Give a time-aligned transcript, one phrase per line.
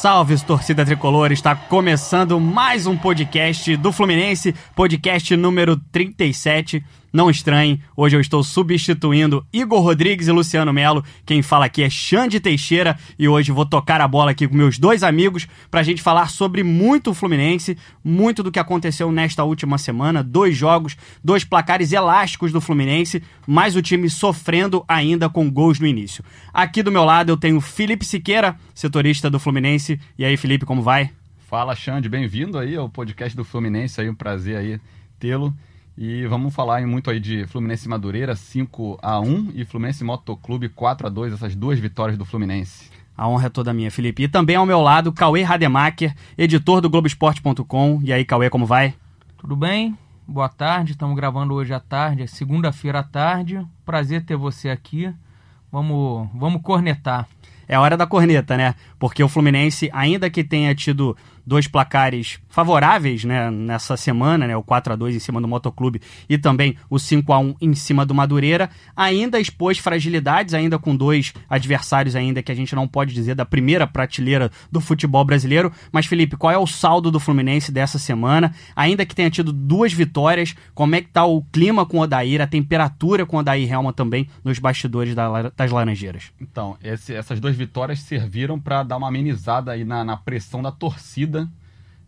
[0.00, 1.32] Salve, torcida tricolor!
[1.32, 6.84] Está começando mais um podcast do Fluminense, podcast número 37.
[7.10, 11.02] Não estranhe, hoje eu estou substituindo Igor Rodrigues e Luciano Melo.
[11.24, 14.78] Quem fala aqui é Xande Teixeira e hoje vou tocar a bola aqui com meus
[14.78, 19.78] dois amigos para a gente falar sobre muito Fluminense, muito do que aconteceu nesta última
[19.78, 20.22] semana.
[20.22, 25.86] Dois jogos, dois placares elásticos do Fluminense, mas o time sofrendo ainda com gols no
[25.86, 26.22] início.
[26.52, 29.98] Aqui do meu lado eu tenho Felipe Siqueira, setorista do Fluminense.
[30.18, 31.10] E aí, Felipe, como vai?
[31.48, 34.78] Fala, Xande, bem-vindo aí ao podcast do Fluminense, aí um prazer aí
[35.18, 35.54] tê-lo.
[36.00, 41.08] E vamos falar muito aí de Fluminense Madureira 5 a 1 e Fluminense Motoclube 4
[41.08, 42.88] a 2, essas duas vitórias do Fluminense.
[43.16, 44.22] A honra é toda minha, Felipe.
[44.22, 48.00] E também ao meu lado, Cauê Rademacher, editor do Globoesporte.com.
[48.04, 48.94] E aí, Cauê, como vai?
[49.38, 49.98] Tudo bem?
[50.24, 53.66] Boa tarde, estamos gravando hoje à tarde, é segunda-feira à tarde.
[53.84, 55.12] Prazer ter você aqui.
[55.72, 57.26] Vamos, vamos cornetar.
[57.66, 58.76] É hora da corneta, né?
[59.00, 61.16] Porque o Fluminense, ainda que tenha tido
[61.48, 66.00] dois placares favoráveis né, nessa semana, né, o 4 a 2 em cima do Motoclube
[66.28, 70.94] e também o 5 a 1 em cima do Madureira, ainda expôs fragilidades, ainda com
[70.94, 75.72] dois adversários ainda que a gente não pode dizer da primeira prateleira do futebol brasileiro.
[75.90, 78.52] Mas Felipe, qual é o saldo do Fluminense dessa semana?
[78.76, 82.42] Ainda que tenha tido duas vitórias, como é que tá o clima com o Odair,
[82.42, 86.32] a temperatura com o Odair Helma também nos bastidores das Laranjeiras?
[86.40, 90.72] Então, esse, essas duas vitórias serviram para dar uma amenizada aí na, na pressão da
[90.72, 91.37] torcida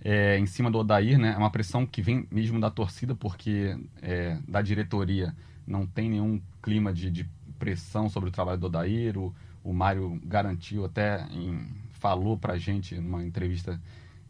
[0.03, 1.33] é, em cima do Odair, né?
[1.33, 5.35] É uma pressão que vem mesmo da torcida, porque é, da diretoria
[5.67, 9.19] não tem nenhum clima de, de, pressão sobre o trabalho do Odair.
[9.19, 13.79] O, o Mário garantiu até, em, falou pra gente numa entrevista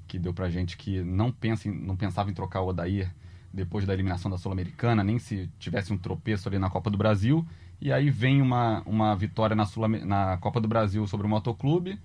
[0.08, 3.14] que deu pra gente que não, pensa em, não pensava em trocar o Odair
[3.52, 7.46] depois da eliminação da Sul-Americana, nem se tivesse um tropeço ali na Copa do Brasil.
[7.80, 11.98] E aí vem uma, uma vitória na, Sul na Copa do Brasil sobre o Motoclube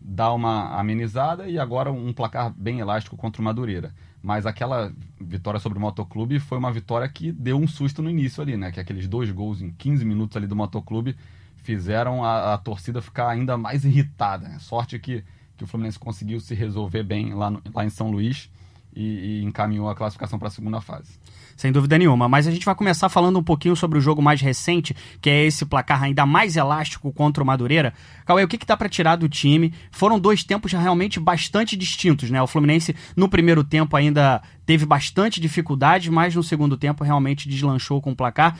[0.00, 3.92] dá uma amenizada e agora um placar bem elástico contra o Madureira.
[4.22, 8.42] Mas aquela vitória sobre o Motoclube foi uma vitória que deu um susto no início
[8.42, 8.70] ali, né?
[8.70, 11.16] Que aqueles dois gols em 15 minutos ali do Motoclube
[11.56, 14.48] fizeram a, a torcida ficar ainda mais irritada.
[14.48, 14.58] Né?
[14.58, 15.24] Sorte que,
[15.56, 18.50] que o Fluminense conseguiu se resolver bem lá, no, lá em São Luís
[18.94, 21.18] e, e encaminhou a classificação para a segunda fase.
[21.56, 22.26] Sem dúvida nenhuma.
[22.26, 25.44] Mas a gente vai começar falando um pouquinho sobre o jogo mais recente, que é
[25.44, 27.92] esse placar ainda mais elástico contra o Madureira.
[28.24, 29.74] Cauê, o que, que dá para tirar do time?
[29.90, 32.40] Foram dois tempos realmente bastante distintos, né?
[32.40, 38.00] O Fluminense, no primeiro tempo, ainda teve bastante dificuldade, mas no segundo tempo realmente deslanchou
[38.00, 38.58] com o placar.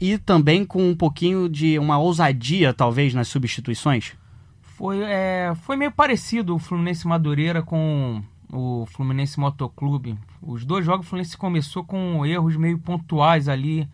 [0.00, 4.12] E também com um pouquinho de uma ousadia, talvez, nas substituições?
[4.62, 8.22] Foi, é, foi meio parecido o Fluminense Madureira com
[8.52, 10.18] o Fluminense Motoclube.
[10.42, 13.88] Os dois jogos o Fluminense começou com erros meio pontuais ali,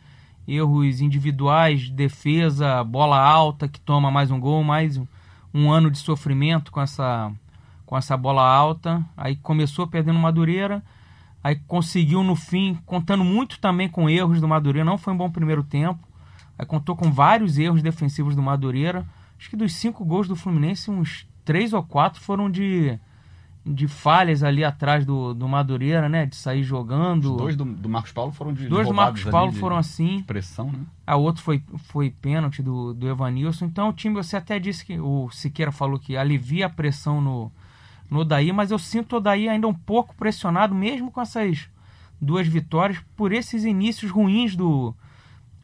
[0.46, 5.00] erros individuais, defesa, bola alta que toma mais um gol, mais
[5.52, 7.32] um ano de sofrimento com essa
[7.86, 9.04] com essa bola alta.
[9.16, 10.82] Aí começou perdendo Madureira,
[11.42, 15.30] aí conseguiu no fim, contando muito também com erros do Madureira, não foi um bom
[15.30, 16.00] primeiro tempo.
[16.58, 19.04] Aí contou com vários erros defensivos do Madureira.
[19.38, 22.98] Acho que dos cinco gols do Fluminense, uns três ou quatro foram de
[23.66, 26.26] de falhas ali atrás do, do Madureira, né?
[26.26, 27.32] De sair jogando.
[27.32, 30.22] Os dois do, do Marcos Paulo foram de Dois do Marcos Paulo de, foram assim.
[30.22, 30.80] pressão, né?
[31.06, 33.64] A outro foi, foi pênalti do, do Evanilson.
[33.64, 37.50] Então o time, você até disse que o Siqueira falou que alivia a pressão no,
[38.10, 41.66] no Odaí, mas eu sinto o Odaí ainda um pouco pressionado, mesmo com essas
[42.20, 44.94] duas vitórias, por esses inícios ruins do,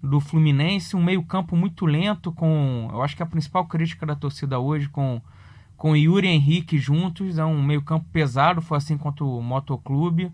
[0.03, 2.89] do Fluminense, um meio-campo muito lento, com.
[2.91, 5.21] Eu acho que a principal crítica da torcida hoje com
[5.81, 10.31] com Yuri e Henrique juntos, é um meio-campo pesado, foi assim contra o Motoclube.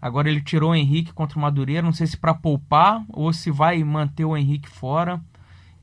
[0.00, 3.50] Agora ele tirou o Henrique contra o Madureira, não sei se para poupar ou se
[3.50, 5.20] vai manter o Henrique fora.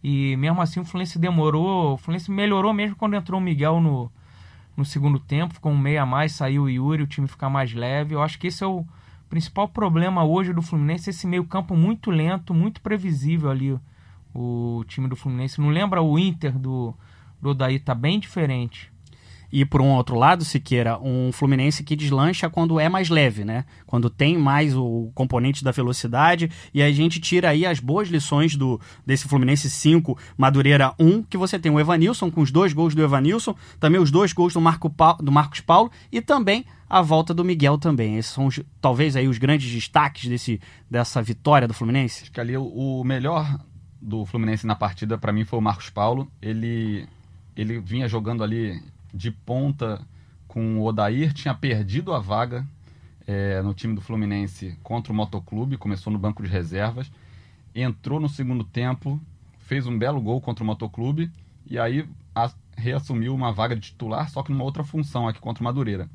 [0.04, 4.12] E mesmo assim o Fluminense demorou, o Fluminense melhorou mesmo quando entrou o Miguel no,
[4.76, 7.76] no segundo tempo, ficou um meia a mais, saiu o Yuri, o time fica mais
[7.76, 8.16] leve.
[8.16, 8.84] Eu acho que esse é o
[9.30, 13.80] principal problema hoje do Fluminense, esse meio-campo muito lento, muito previsível ali,
[14.34, 15.62] o time do Fluminense.
[15.62, 16.92] Não lembra o Inter do,
[17.40, 18.95] do Odaí, tá bem diferente.
[19.52, 23.66] E por um outro lado, Siqueira, um Fluminense que deslancha quando é mais leve, né?
[23.86, 26.50] Quando tem mais o componente da velocidade.
[26.74, 31.38] E a gente tira aí as boas lições do desse Fluminense 5, Madureira 1, que
[31.38, 34.62] você tem o Evanilson com os dois gols do Evanilson, também os dois gols do,
[34.62, 38.18] Marco Pa- do Marcos Paulo e também a volta do Miguel também.
[38.18, 40.60] Esses são os- talvez aí os grandes destaques desse,
[40.90, 42.24] dessa vitória do Fluminense.
[42.24, 43.60] Acho que ali o, melhor
[44.02, 46.32] do Fluminense na partida, para mim, foi o Marcos Paulo.
[46.42, 47.08] Ele,
[47.56, 48.80] ele vinha jogando ali
[49.16, 50.02] de ponta
[50.48, 52.66] com o Odair, tinha perdido a vaga
[53.26, 57.10] eh, no time do Fluminense contra o Motoclube, começou no banco de reservas,
[57.74, 59.20] entrou no segundo tempo,
[59.60, 61.32] fez um belo gol contra o Motoclube
[61.66, 65.62] e aí a- reassumiu uma vaga de titular, só que numa outra função aqui contra
[65.62, 66.10] o Madureira.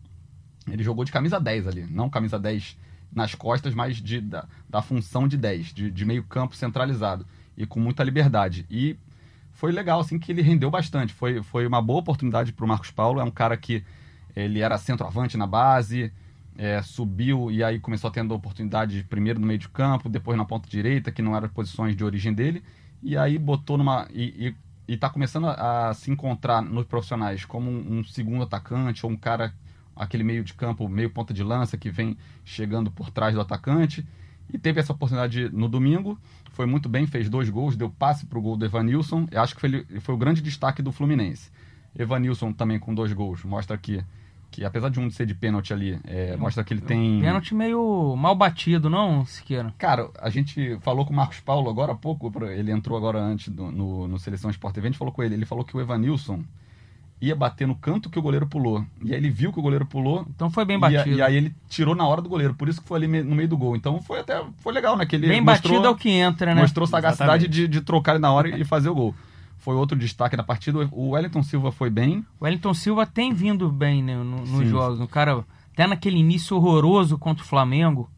[0.71, 2.77] Ele jogou de camisa 10 ali, não camisa 10
[3.13, 7.27] nas costas, mas de, da, da função de 10, de, de meio campo centralizado
[7.57, 8.67] e com muita liberdade.
[8.71, 8.97] E
[9.61, 11.13] foi legal, assim, que ele rendeu bastante.
[11.13, 13.21] Foi, foi uma boa oportunidade para o Marcos Paulo.
[13.21, 13.85] É um cara que
[14.35, 16.11] ele era centroavante na base,
[16.57, 20.67] é, subiu e aí começou tendo oportunidade primeiro no meio de campo, depois na ponta
[20.67, 22.65] direita, que não eram posições de origem dele,
[23.03, 24.09] e aí botou numa.
[24.11, 24.57] E,
[24.89, 29.05] e, e tá começando a, a se encontrar nos profissionais como um, um segundo atacante
[29.05, 29.53] ou um cara,
[29.95, 32.17] aquele meio de campo, meio ponta de lança que vem
[32.47, 34.07] chegando por trás do atacante.
[34.53, 36.19] E teve essa oportunidade no domingo,
[36.53, 39.27] foi muito bem, fez dois gols, deu passe pro gol do Evanilson.
[39.31, 41.51] Eu acho que foi, foi o grande destaque do Fluminense.
[41.99, 44.03] Evanilson também com dois gols, mostra que,
[44.51, 47.21] que apesar de um ser de pênalti ali, é, mostra que ele tem.
[47.21, 49.75] Pênalti meio mal batido, não, Siqueira?
[49.77, 53.49] Cara, a gente falou com o Marcos Paulo agora há pouco, ele entrou agora antes
[53.49, 55.81] do- no, no Seleção Sport TV, a gente falou com ele, ele falou que o
[55.81, 56.45] Evanilson
[57.21, 58.85] ia bater no canto que o goleiro pulou.
[59.05, 60.27] E aí ele viu que o goleiro pulou.
[60.35, 61.17] Então foi bem e, a- batido.
[61.17, 63.35] e aí ele tirou na hora do goleiro, por isso que foi ali me- no
[63.37, 63.77] meio do gol.
[63.77, 65.05] Então foi até foi legal, né?
[65.05, 66.61] Que ele bem mostrou, batido é o que entra, né?
[66.63, 69.15] mostrou sagacidade de, de trocar ele na hora e fazer o gol.
[69.59, 70.79] Foi outro destaque da partida.
[70.91, 72.25] O Wellington Silva foi bem.
[72.41, 74.67] O Wellington Silva tem vindo bem né, no- nos Sim.
[74.67, 75.01] jogos.
[75.01, 75.45] O cara,
[75.75, 78.11] até naquele início horroroso contra o Flamengo,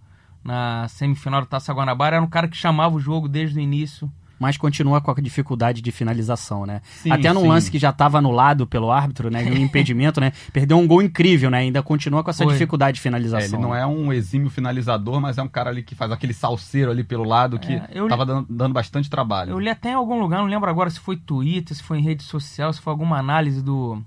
[0.44, 4.08] na semifinal da Taça Guanabara, era um cara que chamava o jogo desde o início.
[4.43, 6.83] Mas continua com a dificuldade de finalização, né?
[7.00, 7.49] Sim, Até num sim.
[7.49, 9.43] lance que já estava anulado pelo árbitro, né?
[9.44, 10.33] Um impedimento, né?
[10.53, 11.59] Perdeu um gol incrível, né?
[11.59, 12.53] Ainda continua com essa Foi.
[12.53, 13.59] dificuldade de É, finalização.
[13.59, 16.91] ele não é um exímio finalizador, mas é um cara ali que faz aquele salseiro
[16.91, 19.50] ali pelo lado que É, eu li- tava dando, dando bastante trabalho.
[19.53, 22.03] Eu li até em algum lugar, não lembro agora se foi Twitter, se foi em
[22.03, 24.03] rede social, se foi alguma análise do,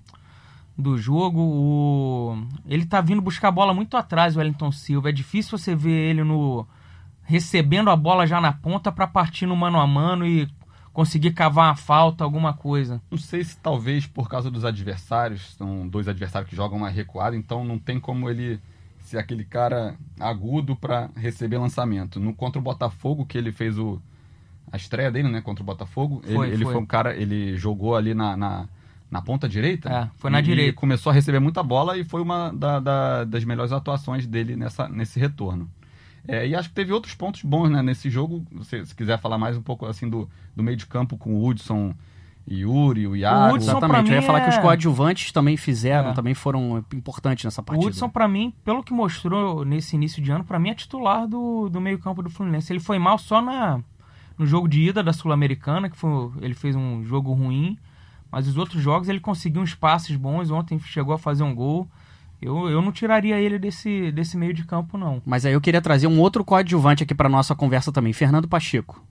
[0.78, 1.40] do jogo.
[1.40, 2.38] O...
[2.68, 5.10] Ele tá vindo buscar a bola muito atrás, o Wellington Silva.
[5.10, 6.68] É difícil você ver ele no
[7.26, 10.48] recebendo a bola já na ponta para partir no mano a mano e
[10.94, 13.02] conseguir cavar uma falta, alguma coisa.
[13.12, 17.36] Não sei se talvez por causa dos adversários, são dois adversários que jogam mais recuado,
[17.36, 18.60] então não tem como ele
[19.02, 22.20] ser aquele cara agudo para receber lançamento.
[22.20, 24.02] No contra o Botafogo, que ele fez o
[24.72, 26.74] a estreia dele, né, contra o Botafogo, Foi, ele, ele foi.
[26.74, 28.68] foi um cara, ele jogou ali na, na,
[29.12, 29.90] na ponta direita.
[29.90, 30.74] É, foi na e, direita.
[30.74, 34.90] Começou a receber muita bola e foi uma da- da- das melhores atuações dele nessa,
[34.90, 35.70] nesse retorno.
[36.28, 38.46] É, e acho que teve outros pontos bons né, nesse jogo.
[38.64, 41.46] Se, se quiser falar mais um pouco assim do, do meio de campo com o
[41.48, 41.94] Hudson
[42.48, 43.56] e Yuri, o Iago.
[43.56, 44.10] Hudson, pra Exatamente.
[44.10, 46.14] Eu ia mim, falar que os é- coadjuvantes também fizeram, É.
[46.14, 47.88] também foram importantes nessa O partida.
[47.90, 51.70] Hudson, pra mim, pelo que mostrou nesse início de ano, pra mim é titular do,
[51.70, 52.72] do meio-campo do Fluminense.
[52.72, 53.80] Ele foi mal só na,
[54.38, 56.10] no jogo de ida da Sul-Americana, que foi,
[56.42, 57.78] ele fez um jogo ruim,
[58.32, 60.52] mas os outros jogos ele conseguiu uns passes bons.
[60.52, 61.88] Ontem chegou a fazer um gol.
[62.42, 65.22] Eu, eu não tiraria ele desse, desse meio de campo, não.
[65.26, 69.02] Mas aí eu queria trazer um outro coadjuvante aqui para nossa conversa também, Fernando Pacheco.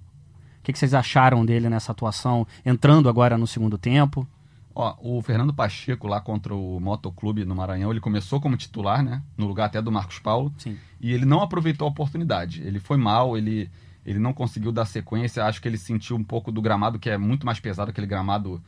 [0.61, 4.27] O que, que vocês acharam dele nessa atuação, entrando agora no segundo tempo?
[4.75, 9.23] Ó, o Fernando Pacheco lá contra o Motoclube no Maranhão, ele começou como titular, né?
[9.37, 10.53] No lugar até do Marcos Paulo.
[10.59, 10.77] Sim.
[11.01, 12.61] E ele não aproveitou a oportunidade.
[12.63, 13.71] Ele foi mal, ele,
[14.05, 15.45] ele não conseguiu dar sequência.
[15.45, 18.61] Acho que ele sentiu um pouco do gramado, que é muito mais pesado, aquele gramado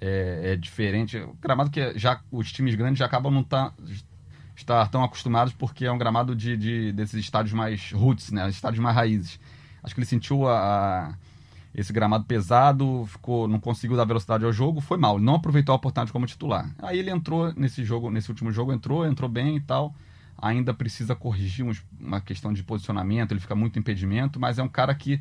[0.00, 1.18] é, é diferente.
[1.18, 3.72] O gramado que já os times grandes já acabam não tá,
[4.56, 8.48] estar tão acostumados, porque é um gramado de, de- desses estádios mais roots, né?
[8.48, 9.38] Estádios mais raízes.
[9.82, 11.14] Acho que ele sentiu a, a-
[11.74, 15.18] esse gramado pesado, ficou, não conseguiu dar velocidade ao jogo, foi mal.
[15.18, 16.68] Não aproveitou a oportunidade como titular.
[16.82, 19.94] Aí ele entrou nesse jogo, nesse último jogo, entrou, entrou bem e tal.
[20.36, 24.68] Ainda precisa corrigir uns- uma questão de posicionamento, ele fica muito impedimento, mas é um
[24.68, 25.20] cara que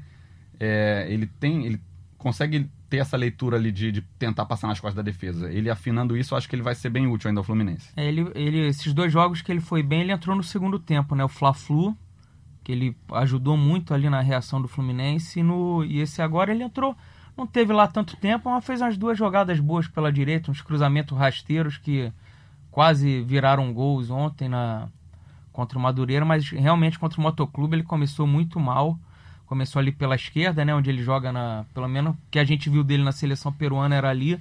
[0.59, 1.79] é, ele tem, ele
[2.19, 5.51] consegue ter essa leitura ali de, de tentar passar nas costas da defesa.
[5.51, 7.89] Ele afinando isso, eu acho que ele vai ser bem útil ainda ao Fluminense.
[7.95, 11.15] É, Ele, ele, esses dois jogos que ele foi bem, ele entrou no segundo tempo,
[11.15, 11.23] né?
[11.23, 11.97] O Fla-Flu,
[12.63, 16.63] que ele ajudou muito ali na reação do Fluminense, e, no, e esse agora ele
[16.63, 16.95] entrou,
[17.37, 21.17] não teve lá tanto tempo, mas fez umas duas jogadas boas pela direita, uns cruzamentos
[21.17, 22.11] rasteiros que
[22.69, 24.89] quase viraram gols ontem na
[25.51, 28.97] contra o Madureira, mas realmente contra o Motoclube ele começou muito mal.
[29.49, 32.83] Começou ali pela esquerda, né, onde ele joga na, pelo menos que a gente viu
[32.83, 34.39] dele na seleção peruana era ali,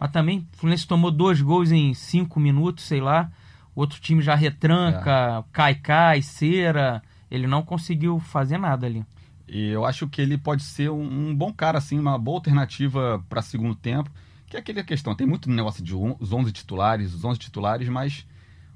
[0.00, 3.30] Mas também o Fluminense tomou dois gols em cinco minutos, sei lá.
[3.74, 7.00] O outro time já retranca, cai, cai, cera.
[7.30, 9.04] Ele não conseguiu fazer nada ali.
[9.46, 13.24] E eu acho que ele pode ser um, um bom cara, assim, uma boa alternativa
[13.28, 14.10] para segundo tempo.
[14.48, 17.88] Que é aquela questão, tem muito negócio de on- os 11 titulares, os 11 titulares,
[17.88, 18.26] mas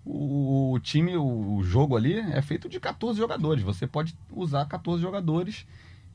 [0.04, 3.62] o, time, o, o jogo ali é feito de 14 jogadores.
[3.62, 5.66] Você pode usar 14 jogadores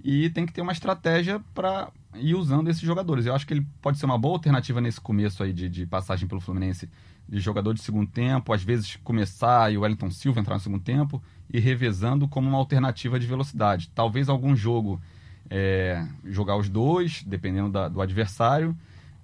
[0.03, 3.25] e tem que ter uma estratégia para ir usando esses jogadores.
[3.25, 6.27] Eu acho que ele pode ser uma boa alternativa nesse começo aí de, de passagem
[6.27, 6.89] pelo Fluminense,
[7.27, 10.82] de jogador de segundo tempo, às vezes começar e o Wellington Silva entrar no segundo
[10.84, 13.89] tempo e revezando como uma alternativa de velocidade.
[13.96, 15.01] Talvez algum jogo
[15.50, 18.75] é, jogar os dois, dependendo da- do adversário,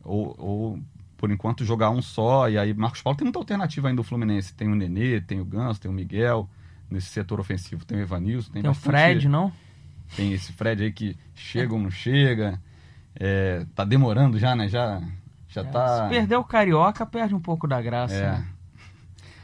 [0.03, 0.79] ou, ou,
[1.23, 2.49] por enquanto jogar um só.
[2.49, 4.53] E aí Marcos Paulo tem muita alternativa ainda do Fluminense.
[4.53, 6.49] Tem o Nenê, tem o Ganso, tem o Miguel.
[6.91, 9.49] Nesse setor ofensivo tem o Evanilson, tem, Tem o Fred, não?
[10.17, 12.59] Tem esse Fred aí que chega ou não chega.
[13.15, 14.67] É, tá demorando já, né?
[14.67, 15.01] Já,
[15.47, 16.03] já tá.
[16.03, 18.13] Se perder o Carioca, perde um pouco da graça.
[18.13, 18.31] É.
[18.33, 18.47] né?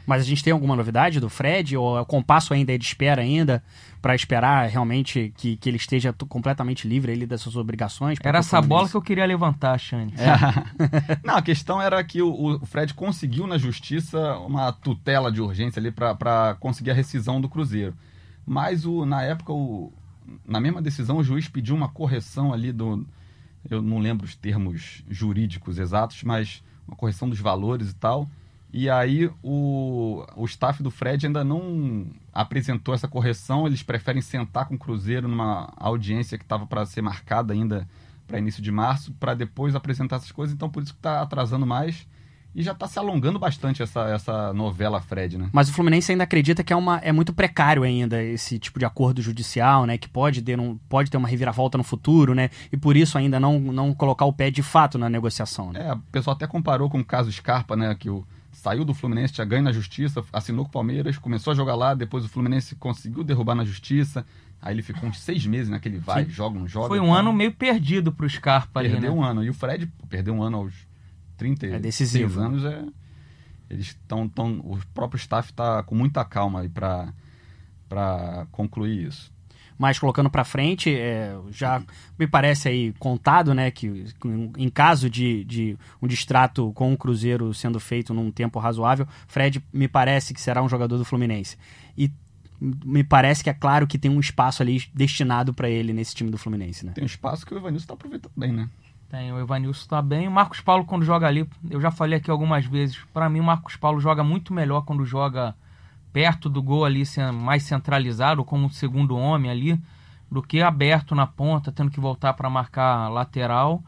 [0.06, 1.76] Mas a gente tem alguma novidade do Fred?
[1.76, 3.62] Ou é o compasso ainda é de espera ainda?
[4.00, 8.18] Pra esperar realmente que, que ele esteja completamente livre ali das suas obrigações?
[8.22, 10.14] Era essa bola que eu queria levantar, Xande.
[11.22, 15.78] Não, a questão era que o, o Fred conseguiu na justiça uma tutela de urgência
[15.78, 17.94] ali para conseguir a rescisão do Cruzeiro.
[18.46, 19.92] Mas o, na época, o,
[20.46, 23.06] na mesma decisão, o juiz pediu uma correção ali do.
[23.68, 28.28] Eu não lembro os termos jurídicos exatos, mas uma correção dos valores e tal.
[28.72, 34.66] E aí o, o staff do Fred ainda não apresentou essa correção, eles preferem sentar
[34.66, 37.86] com o Cruzeiro numa audiência que estava para ser marcada ainda
[38.26, 41.66] para início de março, para depois apresentar essas coisas, então por isso que está atrasando
[41.66, 42.06] mais.
[42.52, 45.48] E já está se alongando bastante essa, essa novela Fred, né?
[45.52, 48.84] Mas o Fluminense ainda acredita que é, uma, é muito precário ainda esse tipo de
[48.84, 49.96] acordo judicial, né?
[49.96, 52.50] Que pode ter, um, pode ter uma reviravolta no futuro, né?
[52.72, 55.90] E por isso ainda não, não colocar o pé de fato na negociação, né?
[55.90, 57.94] É, o pessoal até comparou com o caso Scarpa, né?
[57.94, 61.54] Que o, saiu do Fluminense, tinha ganho na justiça, assinou com o Palmeiras, começou a
[61.54, 64.24] jogar lá, depois o Fluminense conseguiu derrubar na justiça.
[64.62, 66.30] Aí ele ficou uns seis meses naquele vai, Sim.
[66.30, 66.88] joga, não joga.
[66.88, 69.18] Foi um ano meio perdido pro Scarpa ali, Perdeu né?
[69.18, 69.42] um ano.
[69.42, 70.74] E o Fred perdeu um ano aos
[71.38, 72.40] 36 É decisivo.
[72.40, 72.64] anos.
[72.64, 72.84] É,
[73.70, 74.28] eles estão.
[74.28, 79.32] Tão, o próprio staff está com muita calma aí para concluir isso.
[79.80, 81.82] Mas colocando pra frente, é, já
[82.18, 84.04] me parece aí contado, né, que
[84.58, 89.64] em caso de, de um distrato com o Cruzeiro sendo feito num tempo razoável, Fred
[89.72, 91.56] me parece que será um jogador do Fluminense.
[91.96, 92.12] E
[92.60, 96.30] me parece que é claro que tem um espaço ali destinado pra ele nesse time
[96.30, 96.92] do Fluminense, né?
[96.92, 98.68] Tem um espaço que o Evanilson está aproveitando bem, né?
[99.08, 100.28] Tem, o Evanilson tá bem.
[100.28, 103.44] O Marcos Paulo, quando joga ali, eu já falei aqui algumas vezes, pra mim o
[103.44, 105.54] Marcos Paulo joga muito melhor quando joga
[106.12, 107.02] perto do gol ali,
[107.32, 109.80] mais centralizado, como um segundo homem ali,
[110.30, 113.82] do que aberto na ponta, tendo que voltar pra marcar lateral.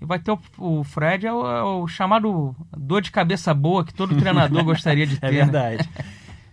[0.00, 3.84] E vai ter o, o Fred, é o, é o chamado dor de cabeça boa
[3.84, 5.26] que todo treinador gostaria de ter.
[5.26, 5.36] É né?
[5.38, 5.88] verdade.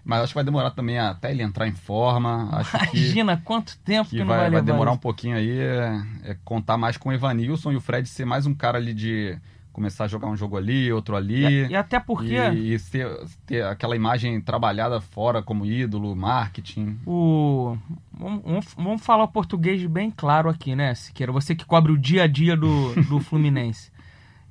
[0.04, 2.50] Mas acho que vai demorar também até ele entrar em forma.
[2.52, 5.02] Acho que, Imagina quanto tempo que, que não vai, vai, vai demorar um isso.
[5.02, 5.60] pouquinho aí.
[5.60, 8.94] É, é contar mais com o Evanilson e o Fred ser mais um cara ali
[8.94, 9.36] de
[9.76, 11.44] começar a jogar um jogo ali, outro ali.
[11.44, 13.08] E, e até porque E, e ter,
[13.46, 16.98] ter aquela imagem trabalhada fora como ídolo, marketing.
[17.06, 17.78] o.
[18.12, 21.32] Vamos, vamos- falar o português bem claro aqui, né, Siqueira?
[21.34, 23.92] Você que cobre o dia a dia do, do Fluminense.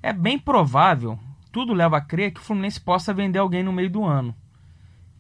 [0.03, 1.19] É bem provável,
[1.51, 4.35] tudo leva a crer, que o Fluminense possa vender alguém no meio do ano.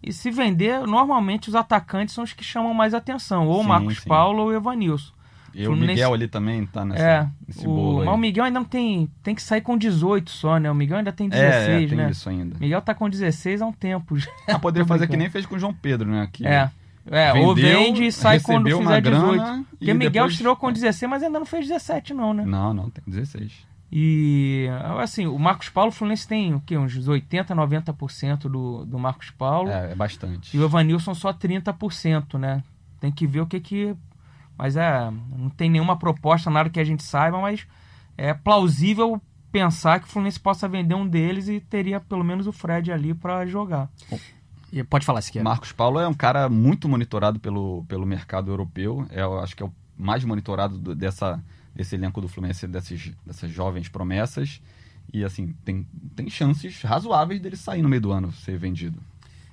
[0.02, 3.68] E se vender, normalmente os atacantes são os que chamam mais atenção, ou o Sim,
[3.68, 4.08] Marcos sim.
[4.08, 5.14] Paulo ou o Evanilson.
[5.54, 8.58] E o Miguel ali também tá nessa, é, nesse o, bolo mas o Miguel ainda
[8.58, 10.70] não tem, tem que sair com 18 só, né?
[10.70, 12.10] O Miguel ainda tem é, 16, é, tem né?
[12.10, 12.56] isso ainda.
[12.58, 14.30] Miguel tá com 16 há um tempo já.
[14.48, 16.28] Ah, poderia fazer que nem fez com o João Pedro, né?
[16.32, 16.70] Que É.
[17.10, 19.02] É, ou vendeu, vende e sai quando fizer uma 18.
[19.02, 22.44] grana Porque Miguel depois- estreou com 16, mas ainda não fez 17, não, né?
[22.46, 23.52] Não, não, tem 16.
[23.92, 24.66] E,
[24.98, 26.76] assim, o Marcos Paulo, o Fluminense tem o quê?
[26.76, 29.70] Uns 80, 90% do, do Marcos Paulo.
[29.70, 30.56] É, é bastante.
[30.56, 32.62] E o Evanilson só 30%, né?
[32.98, 33.94] Tem que ver o que que...
[34.56, 37.66] Mas é, não tem nenhuma proposta, nada que a gente saiba, mas
[38.16, 39.20] é plausível
[39.50, 43.14] pensar que o Fluminense possa vender um deles e teria pelo menos o Fred ali
[43.14, 43.88] pra jogar.
[44.72, 45.44] E pode falar, Siqueira.
[45.48, 49.06] Marcos Paulo é um cara muito monitorado pelo, pelo mercado europeu.
[49.10, 51.40] É, eu acho que é o mais monitorado do- dessa,
[51.74, 54.60] desse elenco do Fluminense, dessas, dessas jovens promessas.
[55.12, 58.98] E assim, tem, tem chances razoáveis dele sair no meio do ano, ser vendido.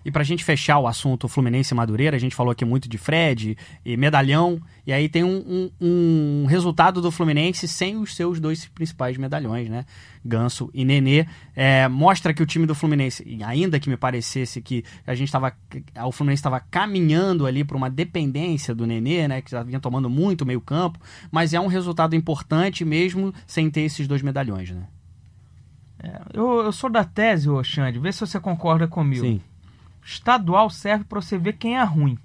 [0.03, 2.97] E pra gente fechar o assunto Fluminense e Madureira, a gente falou aqui muito de
[2.97, 8.39] Fred e medalhão, e aí tem um, um- um resultado do Fluminense sem os seus
[8.39, 9.85] dois principais medalhões, né?
[10.25, 11.25] Ganso e Nenê.
[11.55, 15.27] É, mostra que o time do Fluminense, e ainda que me parecesse que a gente
[15.27, 15.53] estava.
[16.05, 19.41] O Fluminense estava caminhando ali para uma dependência do Nenê, né?
[19.41, 20.99] Que já vinha tomando muito meio campo,
[21.31, 24.83] mas é um resultado importante mesmo sem ter esses dois medalhões, né?
[26.03, 29.21] É, eu, eu sou da tese, Xande, vê se você concorda comigo.
[29.23, 29.41] Sim.
[30.03, 32.17] Estadual serve pra você ver quem é ruim.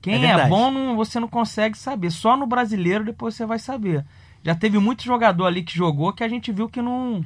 [0.00, 2.10] Quem É é, bom não- você não consegue saber.
[2.10, 4.04] Só no brasileiro depois você vai saber.
[4.42, 7.24] Já teve muito jogador ali que jogou que a gente viu que não,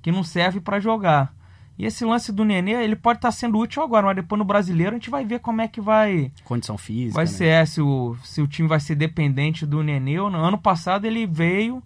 [0.00, 1.34] que não serve pra jogar.
[1.78, 4.92] E esse lance do Nenê, ele pode estar sendo útil agora, mas depois no brasileiro
[4.92, 7.14] a gente vai ver como é que vai, Condição física.
[7.16, 7.30] vai né?
[7.30, 10.42] ser, é, se o, se o time vai ser dependente do Nenê ou não.
[10.42, 11.82] Ano passado ele veio,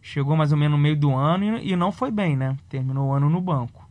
[0.00, 2.56] chegou mais ou menos no meio do ano e, e não foi bem, né?
[2.70, 3.83] Terminou o ano no banco.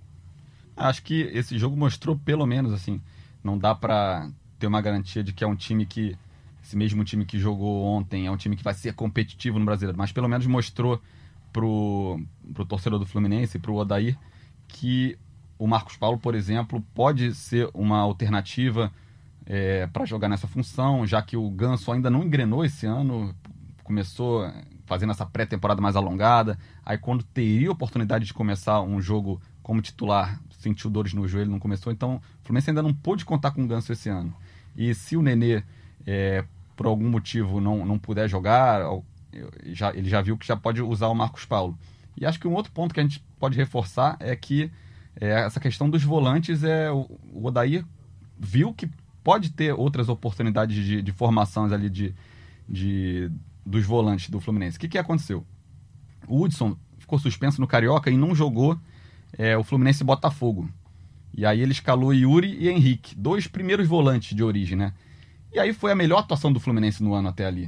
[0.76, 3.02] Acho que esse jogo mostrou pelo menos assim,
[3.44, 6.18] não dá pra ter uma garantia de que é um time que
[6.64, 9.98] esse mesmo time que jogou ontem é um time que vai ser competitivo no Brasileiro,
[9.98, 11.02] mas pelo menos mostrou
[11.52, 12.20] pro,
[12.54, 14.18] pro torcedor do Fluminense, pro Odair,
[14.68, 15.18] que
[15.60, 18.92] o Marcos Paulo, por exemplo, pode ser uma alternativa
[19.92, 23.36] para jogar nessa função, já que o Ganso ainda não engrenou esse ano,
[23.84, 24.50] começou
[24.86, 30.42] fazendo essa pré-temporada mais alongada, aí quando teria oportunidade de começar um jogo como titular,
[30.64, 33.68] sentiu dores no joelho, não começou, então o Fluminense ainda não pôde contar com o
[33.68, 34.34] Ganso esse ano.
[34.76, 35.64] E se o Nenê,
[36.06, 36.44] é,
[36.76, 38.82] por algum motivo, não, não puder jogar,
[39.66, 41.78] já, ele já viu que já pode usar o Marcos Paulo.
[42.18, 44.72] E acho que um outro ponto que a gente pode reforçar é que
[45.20, 47.86] é, essa questão dos volantes, é o, o Odair
[48.40, 48.90] viu que
[49.24, 52.14] pode ter outras oportunidades de, de formações ali de,
[52.68, 53.32] de,
[53.66, 54.78] dos volantes do Fluminense.
[54.78, 55.46] O que, que aconteceu?
[56.28, 58.78] O Hudson ficou suspenso no Carioca e não jogou
[59.38, 60.70] é, o Fluminense e Botafogo.
[61.36, 64.94] E aí ele escalou Yuri e Henrique, dois primeiros volantes de origem, né?
[65.52, 67.66] E aí foi a melhor atuação do Fluminense no ano até ali.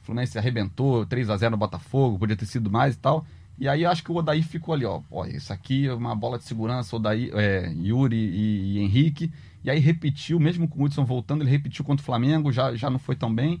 [0.00, 3.26] O Fluminense arrebentou, 3 a 0 no Botafogo, podia ter sido mais e tal.
[3.58, 5.02] E aí acho que o Odair ficou ali, ó.
[5.10, 9.32] ó isso aqui é uma bola de segurança, Odair, é, Yuri e, e Henrique.
[9.64, 12.88] E aí repetiu, mesmo com o Hudson voltando, ele repetiu contra o Flamengo, já, já
[12.88, 13.60] não foi tão bem.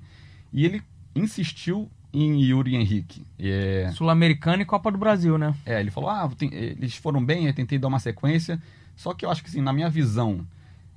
[0.52, 0.82] E ele
[1.14, 3.24] insistiu em Yuri e Henrique.
[3.38, 5.54] É, Sul-Americana e Copa do Brasil, né?
[5.66, 8.60] é, ele falou, ah, tem- eles foram bem, eu tentei dar uma sequência.
[8.96, 10.40] Só que eu acho que, assim, na minha visão,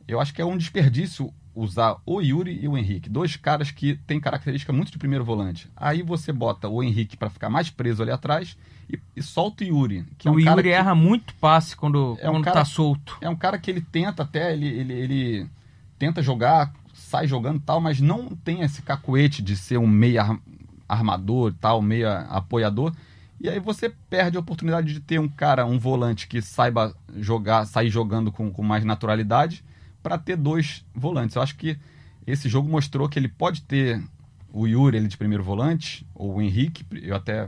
[0.08, 3.10] eu acho que é um desperdício usar o Yuri e o Henrique.
[3.10, 5.70] Dois caras que têm característica muito de primeiro volante.
[5.76, 8.58] Aí você bota o Henrique para ficar mais preso ali atrás
[8.90, 10.06] e, e solta o Yuri.
[10.18, 12.60] Que é um o cara Yuri que- erra muito passe quando, É um quando cara-
[12.60, 13.18] tá solto.
[13.20, 15.48] é um cara que ele tenta até, ele, ele, ele
[16.00, 20.40] tenta jogar, sai jogando e tal, mas não tem esse cacuete de ser um meia
[20.94, 22.94] armador tal, meia apoiador.
[23.40, 27.66] E aí você perde a oportunidade de ter um cara, um volante que saiba jogar,
[27.66, 29.64] sair jogando com, com mais naturalidade,
[30.04, 31.36] para ter dois volantes.
[31.36, 31.78] Eu acho que
[32.26, 34.02] esse jogo mostrou que ele pode ter
[34.54, 37.48] o Yuri ele de primeiro volante, ou o Henrique, eu até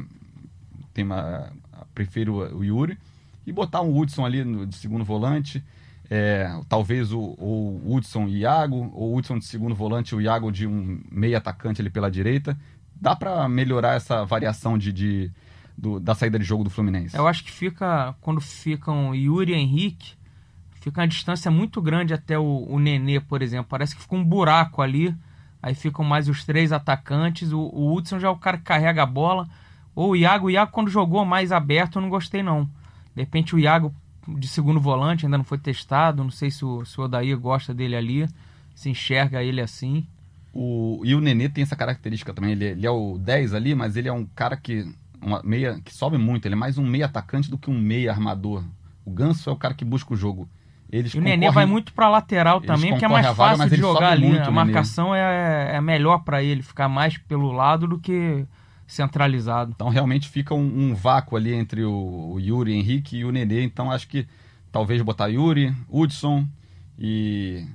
[0.94, 1.52] tenho uma,
[1.94, 2.98] prefiro o Yuri,
[3.46, 5.64] e botar um Hudson ali no, de segundo volante,
[6.10, 10.52] é, talvez o, o Hudson e Iago, ou o Hudson de segundo volante o Iago
[10.52, 12.58] de um meio atacante ali pela direita.
[13.04, 15.32] Dá para melhorar essa variação de, de-
[15.78, 17.18] do- da saída de jogo do Fluminense.
[17.18, 20.14] Eu acho que fica, quando ficam Yuri e Henrique,
[20.80, 23.66] fica uma distância muito grande até o, o Nenê, por exemplo.
[23.70, 25.14] Parece que fica um buraco ali.
[25.62, 27.52] Aí ficam mais os três atacantes.
[27.52, 29.50] O, o Hudson já é o cara que carrega a bola.
[29.94, 30.48] Ou o Iago.
[30.48, 32.64] O Iago, quando jogou mais aberto, eu não gostei, não.
[33.14, 33.94] De repente, o Iago
[34.26, 36.24] de segundo volante ainda não foi testado.
[36.24, 38.28] Não sei se o, se o Odair gosta dele ali.
[38.74, 40.08] Se enxerga ele assim.
[40.54, 42.52] O, e o Nenê tem essa característica também.
[42.52, 44.88] Ele, ele é o 10 ali, mas ele é um cara que,
[45.20, 46.46] uma meia, que sobe muito.
[46.46, 48.64] Ele é mais um meia atacante do que um meia armador.
[49.04, 50.48] O Ganso é o cara que busca o jogo.
[50.92, 53.82] Eles E o Nenê vai muito pra lateral também, porque é mais vaga, fácil de
[53.82, 54.28] jogar ali.
[54.28, 58.46] muito, a marcação é, é melhor pra ele ficar mais pelo lado do que
[58.86, 59.72] centralizado.
[59.74, 60.60] Então realmente fica um,
[60.92, 63.64] um vácuo ali entre o, o Yuri Henrique e o Nenê.
[63.64, 64.28] Então acho que
[64.72, 66.46] talvez botar Yuri, Hudson
[66.98, 67.66] e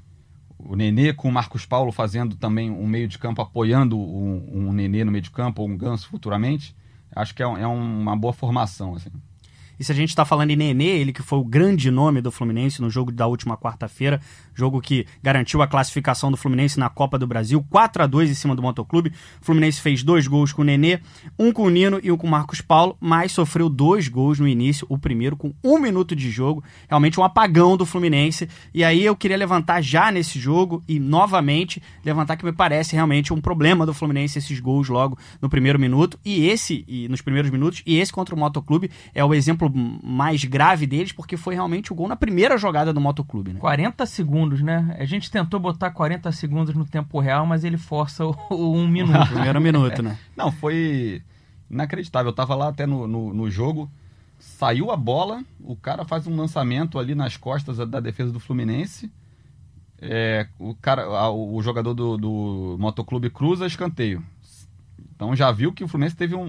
[0.59, 4.73] o Nenê com o Marcos Paulo fazendo também um meio de campo, apoiando um, um
[4.73, 6.77] Nenê no meio de campo, ou um Ganso futuramente.
[7.14, 8.94] Acho que é, é uma boa formação.
[8.94, 9.11] Assim.
[9.79, 12.33] E se a gente está falando em Nenê, ele que foi o grande nome do
[12.33, 14.21] Fluminense no jogo da última quarta-feira,
[14.55, 18.35] jogo que garantiu a classificação do Fluminense na Copa do Brasil, 4 a 2 em
[18.35, 19.12] cima do Motoclube.
[19.41, 21.01] O Fluminense fez dois gols com o Nenê,
[21.38, 24.49] um com o Nino e um com o Marcos Paulo, mas sofreu dois gols no
[24.49, 28.49] início, o primeiro com um minuto de jogo, realmente um apagão do Fluminense.
[28.75, 33.33] E aí eu queria levantar já nesse jogo e novamente levantar que me parece realmente
[33.33, 37.51] um problema do Fluminense esses gols logo no primeiro minuto e esse e nos primeiros
[37.51, 41.92] minutos e esse contra o Motoclube é o exemplo mais grave deles porque foi realmente
[41.92, 43.61] o gol na primeira jogada do Motoclube, né?
[43.61, 44.96] 40 segundos, né?
[44.98, 48.87] A gente tentou botar 40 segundos no tempo real, mas ele força o, o um
[48.88, 49.28] minuto.
[49.28, 50.18] Primeiro minuto, né?
[50.37, 51.22] Não, foi
[51.70, 52.31] inacreditável.
[52.31, 53.90] Eu tava lá até no, no, no jogo,
[54.38, 58.40] saiu a bola, o cara faz um lançamento ali nas costas da- da defesa do
[58.40, 59.11] Fluminense.
[60.00, 64.22] É, o, cara, a- o jogador do, do Motoclube cruza escanteio.
[65.14, 66.42] Então já viu que o Fluminense teve um-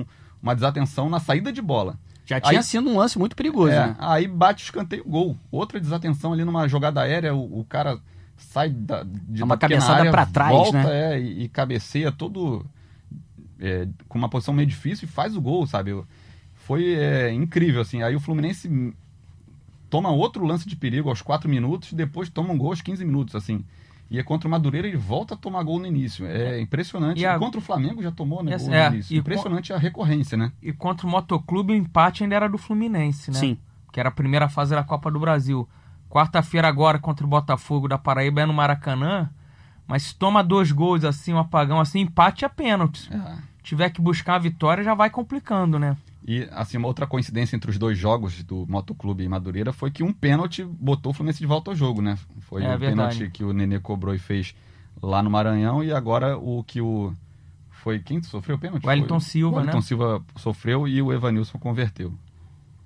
[0.00, 0.06] um-
[0.42, 1.98] uma desatenção na saída de bola.
[2.26, 3.96] Já tinha Aí- sido um lance muito perigoso, É, né?
[3.98, 5.36] Aí bate o escanteio, gol.
[5.50, 7.98] Outra desatenção ali numa jogada aérea, o, o cara
[8.36, 11.14] sai da, de É uma cabeçada pra trás, volta, né?
[11.16, 12.64] é, e, e cabeceia todo
[13.60, 15.90] é, com uma posição meio difícil e faz o gol, sabe?
[16.54, 18.02] Foi é, incrível, assim.
[18.02, 18.94] Aí o Fluminense
[19.90, 23.34] toma outro lance de perigo aos 4 minutos, depois toma um gol aos 15 minutos,
[23.34, 23.64] assim.
[24.10, 26.26] E é contra o Madureira ele volta a tomar gol no início.
[26.26, 27.20] É impressionante.
[27.20, 29.16] E a- E Contra o Flamengo já tomou né, Essa- gol é, no início.
[29.16, 30.52] Impressionante a recorrência, né?
[30.62, 33.38] E contra o Motoclube, o empate ainda era do Fluminense, né?
[33.38, 33.58] Sim.
[33.92, 35.68] Que era a primeira fase da Copa do Brasil.
[36.10, 39.28] Quarta-feira agora contra o Botafogo da Paraíba é no Maracanã.
[39.86, 43.10] Mas se toma dois gols assim, um apagão assim, empate é pênalti.
[43.12, 43.36] É.
[43.62, 45.96] Tiver que buscar a vitória, já vai complicando, né?
[46.26, 50.02] E, assim, uma outra coincidência entre os dois jogos do Motoclube e Madureira foi que
[50.02, 52.16] um pênalti botou o Fluminense de volta ao jogo, né?
[52.40, 53.18] Foi É o verdade.
[53.18, 54.54] pênalti que o Nenê cobrou e fez
[55.02, 57.12] lá no Maranhão e agora o que o...
[57.70, 58.82] Foi quem sofreu o pênalti?
[58.84, 59.82] O Wellington Foi- Silva, o Wellington né?
[59.82, 62.14] Silva sofreu e o Evanilson converteu.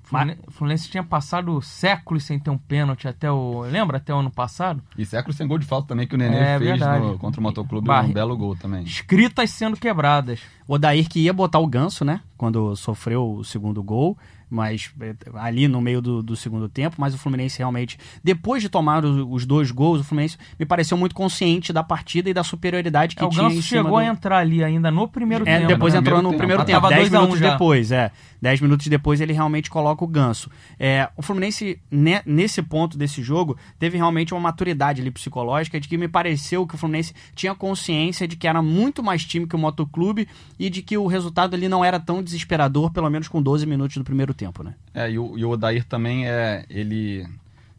[0.09, 3.61] O Fluminense, o Fluminense tinha passado séculos sem ter um pênalti até o.
[3.61, 4.83] Lembra até o ano passado?
[4.97, 7.43] E século sem gol de falta também que o Nenê É fez no- contra o
[7.43, 8.83] Motoclube, Barre- um belo gol também.
[8.85, 10.41] Escritas sendo quebradas.
[10.67, 12.21] O Odair que ia botar o ganso, né?
[12.37, 14.17] Quando sofreu o segundo gol,
[14.51, 18.69] mas eh, ali no meio do, do segundo tempo, mas o Fluminense realmente, depois de
[18.69, 22.45] tomar o- os dois gols, o Fluminense me pareceu muito consciente da partida e da
[22.45, 23.97] superioridade que É, o tinha Ganso em cima chegou do...
[23.99, 25.69] a entrar ali ainda no primeiro É, tempo.
[25.69, 26.01] depois né?
[26.01, 26.81] entrou no Primeiro primeiro tempo.
[26.81, 27.53] tempo, Tava 10 2 a 1 minutos já.
[27.53, 28.11] depois, é.
[28.41, 30.51] 10 minutos depois ele realmente coloca o ganso.
[30.79, 35.89] É, o Fluminense, ne- nesse ponto desse jogo, teve realmente uma maturidade ali psicológica de
[35.89, 39.57] que me pareceu que o Fluminense tinha consciência de que era muito mais time que
[39.57, 43.43] o Motoclube e de que o resultado ali não era tão desesperador, pelo menos com
[43.43, 44.75] 12 minutos do primeiro tempo, né?
[44.95, 46.65] É, e o, e o Odair também é.
[46.71, 47.27] Ele.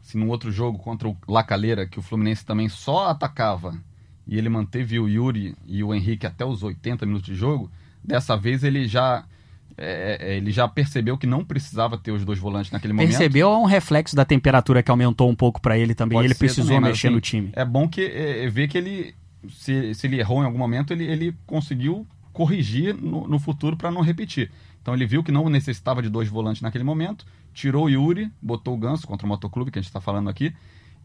[0.02, 3.76] Se num outro jogo contra o Lacaleira, que o Fluminense também só atacava
[4.26, 7.70] e ele manteve o Yuri e o Henrique até os 80 minutos de jogo,
[8.02, 9.24] dessa vez ele já.
[9.82, 13.08] É, é, ele já percebeu que não precisava ter os dois volantes naquele momento.
[13.08, 16.34] Percebeu um reflexo da temperatura que aumentou um pouco pra ele também, Pode e ele
[16.34, 17.50] precisou também, mexer assim, no time.
[17.54, 19.14] É bom que é, é ver que ele,
[19.48, 23.90] se, se ele errou em algum momento, ele, ele conseguiu corrigir no, no futuro para
[23.90, 24.50] não repetir.
[24.82, 28.74] Então ele viu que não necessitava de dois volantes naquele momento, tirou o Yuri, botou
[28.74, 30.54] o Ganso contra o Motoclube, que a gente está falando aqui,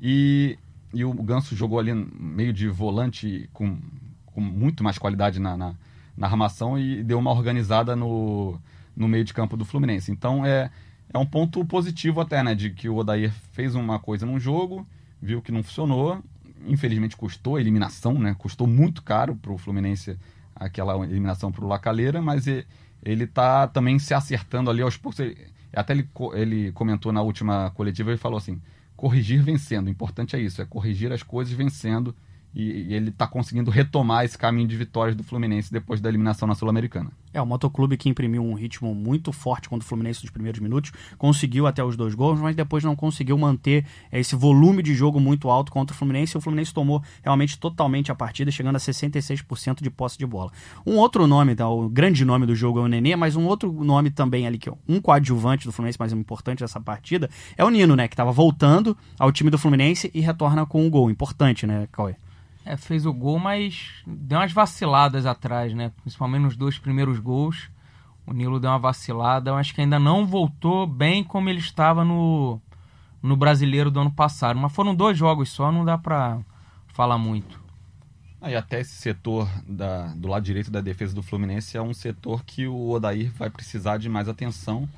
[0.01, 0.57] e,
[0.93, 3.77] e o Ganso jogou ali meio de volante com,
[4.25, 5.75] com muito mais qualidade na, na,
[6.17, 8.59] na armação e deu uma organizada no,
[8.95, 10.11] no meio de campo do Fluminense.
[10.11, 10.69] Então é,
[11.13, 12.55] é um ponto positivo até, né?
[12.55, 14.85] De que o Odair fez uma coisa num jogo,
[15.21, 16.21] viu que não funcionou,
[16.67, 18.35] infelizmente custou a eliminação, né?
[18.37, 20.17] Custou muito caro para o Fluminense
[20.55, 22.65] aquela eliminação para o Lacaleira, mas e-
[23.03, 25.19] ele tá também se acertando ali aos poucos.
[25.19, 25.37] Ele-
[25.73, 28.61] até ele, ele comentou na última coletiva e falou assim:
[28.95, 29.87] corrigir vencendo.
[29.87, 32.15] O importante é isso, é corrigir as coisas vencendo.
[32.55, 36.47] E, e ele está conseguindo retomar esse caminho de vitórias do Fluminense depois da eliminação
[36.47, 37.11] na Sul-Americana.
[37.33, 40.93] É, o Motoclube que imprimiu um ritmo muito forte contra o Fluminense nos primeiros minutos,
[41.17, 45.19] conseguiu até os dois gols, mas depois não conseguiu manter é, esse volume de jogo
[45.19, 48.79] muito alto contra o Fluminense e o Fluminense tomou realmente totalmente a partida, chegando a
[48.79, 50.51] 66% de posse de bola.
[50.85, 53.71] Um outro nome, tá, o grande nome do jogo é o Nenê, mas um outro
[53.83, 57.69] nome também ali, que é um coadjuvante do Fluminense, mais importante dessa partida, é o
[57.69, 61.11] Nino, né, que estava voltando ao time do Fluminense e retorna com um gol.
[61.11, 62.15] Importante, né, Cauê?
[62.65, 65.91] É, fez o gol, mas deu umas vaciladas atrás, né?
[66.01, 67.69] Principalmente nos dois primeiros gols.
[68.25, 69.51] O Nilo deu uma vacilada.
[69.51, 72.59] Eu acho que ainda não voltou bem como ele estava no,
[73.21, 74.57] no brasileiro do ano passado.
[74.59, 76.39] Mas foram dois jogos só, não dá pra
[76.87, 77.63] falar muito.
[78.41, 82.43] Aí até esse setor da- do lado direito da defesa do Fluminense é um setor
[82.43, 84.89] que o Odair vai precisar de mais atenção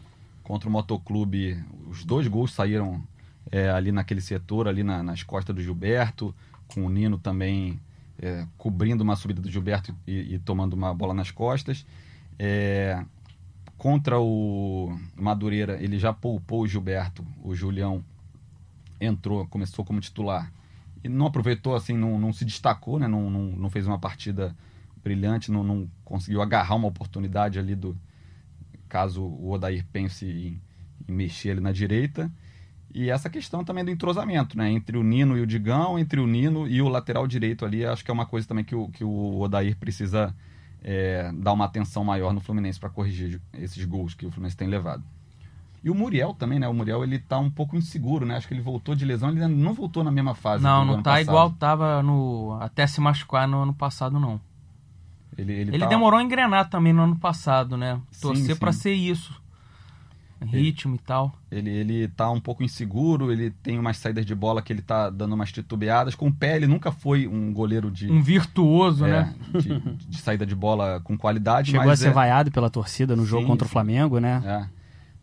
[0.43, 1.61] contra o Motoclube.
[1.89, 3.03] Os dois gols saíram
[3.51, 6.33] é, ali naquele setor, ali na- nas costas do Gilberto,
[6.67, 7.79] com o Nino também
[8.19, 11.85] é, cobrindo uma subida do Gilberto e, e tomando uma bola nas costas.
[12.37, 13.03] É,
[13.77, 18.03] contra o Madureira, ele já poupou o Gilberto, o Julião
[18.99, 20.51] entrou, começou como titular
[21.03, 23.07] e não aproveitou, assim, não, não se destacou, né?
[23.07, 24.55] Não, não, não fez uma partida
[25.03, 27.97] brilhante, não, não conseguiu agarrar uma oportunidade ali do
[28.89, 30.61] caso o Odair pense em,
[31.07, 32.31] em mexer ali na direita.
[32.97, 34.71] E essa questão também do entrosamento, né?
[34.71, 38.03] Entre o Nino e o Digão, entre o Nino e o lateral direito ali, acho
[38.03, 40.33] que é uma coisa também que o, que o Odair precisa
[40.83, 44.67] é, dar uma atenção maior no Fluminense para corrigir esses gols que o Fluminense tem
[44.67, 45.03] levado.
[45.83, 46.67] E o Muriel também, né?
[46.67, 48.35] O Muriel ele tá um pouco inseguro, né?
[48.35, 50.63] Acho que ele voltou de lesão, ele não voltou na mesma fase.
[50.63, 51.21] não, não tá passado.
[51.21, 54.41] igual tava no até se machucar no ano passado, não.
[55.37, 58.01] Ele, ele, Ele tá- demorou a engrenar também no ano passado, né?
[58.19, 59.39] Torcer pra ser isso.
[60.45, 61.33] Ritmo e tal.
[61.51, 65.09] Ele, ele tá um pouco inseguro, ele tem umas saídas de bola que ele tá
[65.09, 66.15] dando umas titubeadas.
[66.15, 69.35] Com o pé, ele nunca foi um goleiro de, Um virtuoso, é, né?
[69.53, 71.71] de, de saída de bola com qualidade.
[71.71, 73.69] Chegou a ser é, vaiado pela torcida no jogo Sim, contra o.
[73.69, 74.41] Flamengo, né?
[74.45, 74.77] é.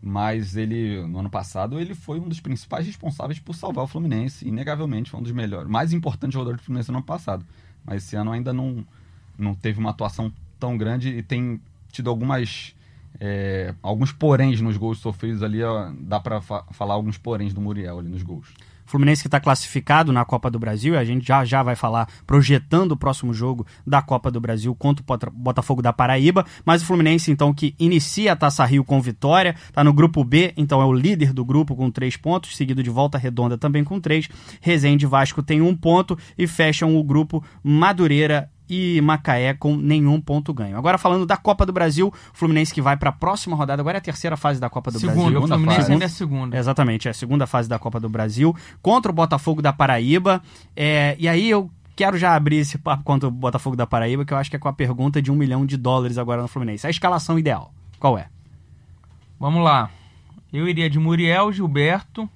[0.06, 4.46] Mas ele, no ano passado, ele foi um dos principais responsáveis por salvar o Fluminense.
[4.46, 7.42] Inegavelmente, foi um dos melhores, mais importantes jogadores do Fluminense no ano passado.
[7.82, 8.84] Mas esse ano ainda não,
[9.38, 11.58] não teve uma atuação tão grande e tem
[11.90, 12.74] tido algumas.
[13.20, 15.62] É, alguns poréns nos gols sofridos ali.
[15.62, 18.48] ó, dá pra fa- falar alguns poréns do Muriel ali nos gols.
[18.86, 22.06] Fluminense que está classificado na Copa do Brasil, e a gente já já vai falar
[22.26, 26.82] projetando o próximo jogo da Copa do Brasil contra o Bota- Botafogo da Paraíba, mas
[26.82, 30.82] o Fluminense então que inicia a Taça Rio com vitória, está no grupo B, então
[30.82, 34.28] é o líder do grupo com três pontos, seguido de Volta Redonda também com três,
[34.60, 40.52] Resende Vasco tem um ponto e fecham o grupo Madureira e Macaé com nenhum ponto
[40.52, 40.76] ganho.
[40.76, 44.00] Agora falando da Copa do Brasil, Fluminense que vai para a próxima rodada, agora é
[44.00, 45.32] a terceira fase da Copa do Segunda, Brasil.
[45.32, 46.56] Segunda Fluminense ainda é segunda.
[46.56, 50.42] Exatamente, é a segunda fase da Copa do Brasil contra o Botafogo da Paraíba.
[50.76, 54.32] É, e aí eu quero já abrir esse papo contra o Botafogo da Paraíba, que
[54.32, 56.86] eu acho que é com a pergunta de um milhão de dólares agora no Fluminense.
[56.86, 58.28] A escalação ideal, qual é?
[59.38, 59.90] Vamos lá.
[60.52, 62.28] Eu iria de Muriel, Gilberto.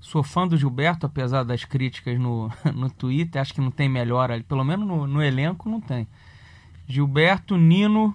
[0.00, 3.40] Sou fã do Gilberto, apesar das críticas no, no Twitter.
[3.40, 4.42] Acho que não tem melhor ali.
[4.42, 6.06] Pelo menos no, no elenco não tem.
[6.86, 8.14] Gilberto, Nino.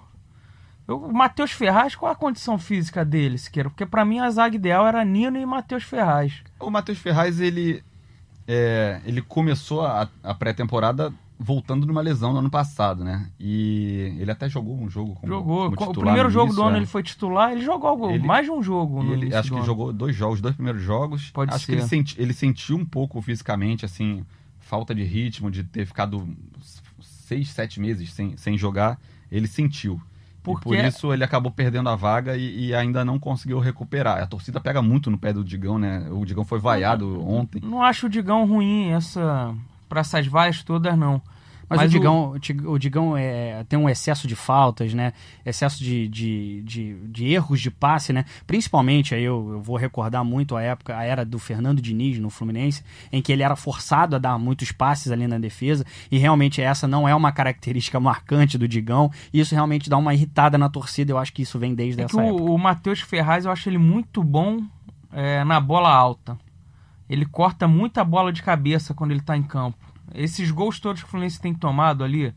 [0.86, 3.70] Eu, o Matheus Ferraz, qual a condição física dele, Siqueira?
[3.70, 6.42] Porque pra mim a zaga ideal era Nino e Matheus Ferraz.
[6.60, 7.82] O Matheus Ferraz, ele,
[8.46, 13.28] é, ele começou a, a pré-temporada voltando numa lesão no ano passado, né?
[13.40, 15.72] E ele até jogou um jogo como, Jogou.
[15.72, 16.78] como o primeiro jogo início, do ano é.
[16.80, 17.50] ele foi titular.
[17.52, 19.64] Ele jogou Ele- mais de um jogo no ele, acho que ano.
[19.66, 21.30] jogou dois jogos, dois primeiros jogos.
[21.30, 21.72] Pode acho ser.
[21.72, 24.24] que ele, senti, ele sentiu um pouco fisicamente, assim,
[24.60, 26.26] falta de ritmo, de ter ficado
[27.00, 28.98] seis, sete meses sem, sem jogar.
[29.30, 30.00] Ele sentiu.
[30.42, 34.22] Porque- por isso ele acabou perdendo a vaga e, e ainda não conseguiu recuperar.
[34.22, 36.06] A torcida pega muito no pé do Digão, né?
[36.10, 37.60] O Digão foi vaiado ontem.
[37.64, 39.54] Não acho o Digão ruim essa
[39.88, 41.20] para essas vaias todas, não.
[41.68, 45.12] Mas, Mas o Digão, o o Digão é, tem um excesso de faltas, né?
[45.44, 48.24] Excesso de, de, de, de erros de passe, né?
[48.46, 52.30] Principalmente, aí eu, eu vou recordar muito a época, a era do Fernando Diniz no
[52.30, 56.60] Fluminense, em que ele era forçado a dar muitos passes ali na defesa, e realmente
[56.60, 60.68] essa não é uma característica marcante do Digão, e isso realmente dá uma irritada na
[60.68, 62.42] torcida, eu acho que isso vem desde É essa época.
[62.42, 64.60] o, o Matheus Ferraz, eu acho ele muito bom
[65.12, 66.36] é, na bola alta.
[67.08, 69.78] Ele corta muita bola de cabeça quando ele tá em campo.
[70.14, 72.34] Esses gols todos que o Fluminense tem tomado ali,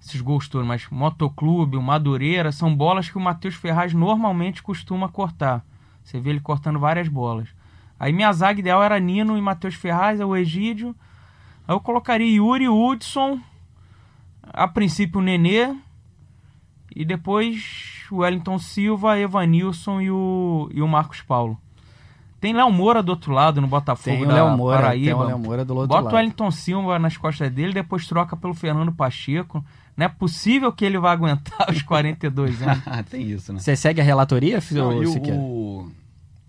[0.00, 5.08] esses gols todos, mas Motoclube, o Madureira, são bolas que o Matheus Ferraz normalmente costuma
[5.08, 5.64] cortar.
[6.02, 7.48] Você vê ele cortando várias bolas.
[7.98, 10.96] Aí minha zaga ideal era Nino e Matheus Ferraz, é o Egídio.
[11.68, 13.38] Aí eu colocaria Yuri, Hudson,
[14.42, 15.76] a princípio o Nenê,
[16.96, 21.58] e depois o Wellington Silva, Evanilson e o, e o Marcos Paulo.
[22.40, 25.04] Tem Léo Moura do outro lado no Botafogo Tem o da Léo Moura, Paraíba.
[25.04, 26.12] tem o Léo Moura do outro Bota lado.
[26.14, 29.62] o Wellington Silva nas costas dele, depois troca pelo Fernando Pacheco.
[29.96, 32.82] Não é possível que ele vá aguentar os 42 anos.
[33.10, 33.58] Tem isso, né?
[33.58, 35.90] Você segue a relatoria, Não, ou e o-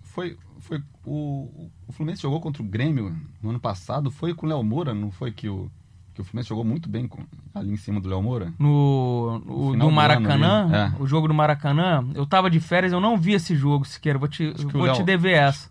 [0.04, 4.50] foi, foi o, o Fluminense jogou contra o Grêmio no ano passado, foi com o
[4.50, 5.70] Léo Moura, não foi que o,
[6.14, 7.24] que o Fluminense jogou muito bem com-
[7.54, 8.54] ali em cima do Léo Moura?
[8.60, 10.94] No, no- final do do Maracanã, ano é.
[11.00, 14.18] o jogo do Maracanã, eu tava de férias, eu não vi esse jogo sequer.
[14.18, 15.71] Vou te, vou Léo- te dever essa.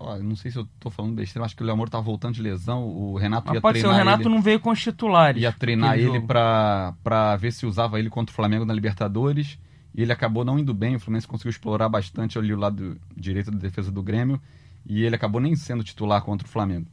[0.00, 2.42] Ó, não sei se eu tô falando besteira, acho que o Léo tava voltando de
[2.42, 4.80] lesão, o Renato Mas ia pode ser, o treinar Renato ele, não veio com os
[4.80, 5.42] titulares.
[5.42, 9.58] ia treinar ele pra ver se usava ele contra o Flamengo na Libertadores,
[9.94, 13.50] e ele acabou não indo bem, o Fluminense conseguiu explorar bastante ali o lado direito
[13.50, 14.40] da defesa do Grêmio,
[14.86, 16.86] e ele acabou nem sendo titular contra o Flamengo.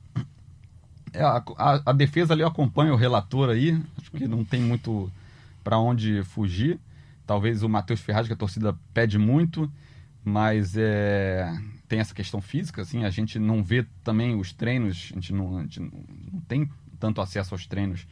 [1.13, 4.61] É, a, a- a defesa ali eu acompanho o relator aí, acho que não tem
[4.61, 5.11] muito
[5.63, 6.79] para onde fugir.
[7.25, 9.71] Talvez o Matheus Ferraz, que a torcida pede muito,
[10.23, 11.51] mas é,
[11.87, 15.57] tem essa questão física, assim, a gente não vê também os treinos, a gente não,
[15.57, 16.69] a gente não tem
[16.99, 18.07] tanto acesso aos treinos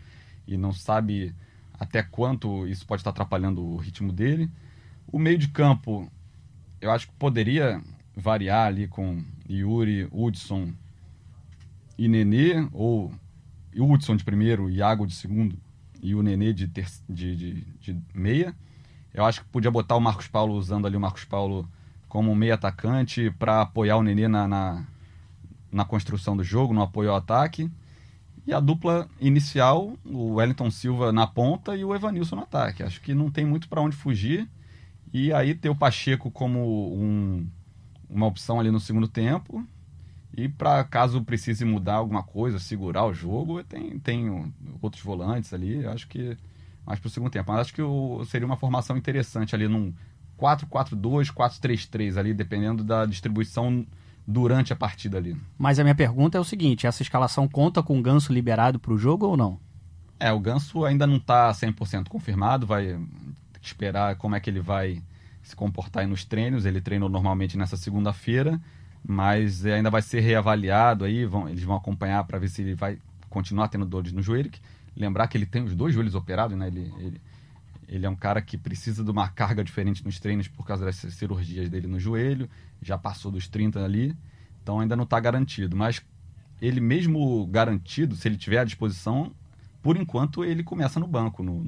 [0.47, 1.33] e não sabe
[1.79, 4.49] até quanto isso pode estar atrapalhando o ritmo dele.
[5.07, 6.11] O meio de campo,
[6.79, 7.81] eu acho que poderia
[8.15, 10.71] variar ali com Yuri, Hudson
[11.97, 13.11] e Nenê, ou
[13.75, 15.57] Hudson de primeiro, Iago de segundo
[16.01, 18.55] e o Nenê de, ter, de, de, de meia.
[19.13, 21.67] Eu acho que podia botar o Marcos Paulo usando ali o Marcos Paulo
[22.13, 24.85] como meia atacante para apoiar o Nenê na, na,
[25.71, 27.71] na construção do jogo, no apoio ao ataque.
[28.45, 32.83] E a dupla inicial, o Wellington Silva na ponta e o Evanilson no ataque.
[32.83, 34.47] Acho que não tem muito para onde fugir.
[35.13, 37.47] E aí ter o Pacheco como um,
[38.09, 39.65] uma opção ali no segundo tempo.
[40.37, 45.85] E para caso precise mudar alguma coisa, segurar o jogo, tem, tem outros volantes ali.
[45.87, 46.37] Acho que
[46.85, 47.51] mais para o segundo tempo.
[47.51, 49.93] Mas acho que o- seria uma formação interessante ali num
[50.43, 53.85] 4-4-2, 4-3-3 ali, dependendo da distribuição
[54.27, 55.37] durante a partida ali.
[55.57, 58.91] Mas a minha pergunta é o seguinte: essa escalação conta com o Ganso liberado para
[58.91, 59.57] o jogo ou não?
[60.19, 62.99] É, o Ganso ainda não está 100% confirmado, vai
[63.61, 65.01] esperar como é que ele vai
[65.41, 66.65] se comportar aí nos treinos.
[66.65, 68.59] Ele treinou normalmente nessa segunda-feira,
[69.05, 72.75] mas é, ainda vai ser reavaliado aí, vão, eles vão acompanhar para ver se ele
[72.75, 72.97] vai
[73.29, 74.51] continuar tendo dores no joelho.
[74.95, 76.67] Lembrar que ele tem os dois joelhos operados, né?
[76.67, 77.21] Ele, ele,
[77.87, 80.95] ele é um cara que precisa de uma carga diferente nos treinos por causa das
[80.95, 82.49] cirurgias dele no joelho,
[82.81, 84.15] já passou dos 30 ali,
[84.61, 85.75] então ainda não está garantido.
[85.75, 86.01] Mas
[86.61, 89.31] ele mesmo garantido, se ele tiver à disposição,
[89.81, 91.43] por enquanto ele começa no banco.
[91.43, 91.65] No,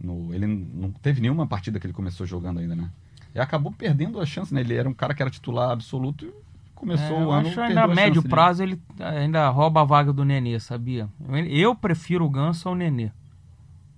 [0.00, 2.90] no- ele não teve nenhuma partida que ele começou jogando ainda, né?
[3.34, 4.60] E acabou perdendo a chance, né?
[4.60, 6.32] Ele era um cara que era titular absoluto e
[6.74, 10.12] começou É, o ano acho ainda a médio de- prazo ele ainda rouba a vaga
[10.12, 11.08] do Nenê, sabia?
[11.48, 13.10] Eu prefiro o Ganso ao Nenê.